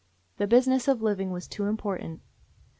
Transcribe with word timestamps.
The 0.37 0.47
business 0.47 0.87
of 0.87 1.03
living 1.03 1.29
was 1.29 1.47
too 1.47 1.65
important. 1.65 2.21